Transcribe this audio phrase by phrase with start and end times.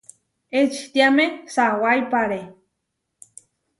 [0.59, 2.41] Ečitiáme sawáipare.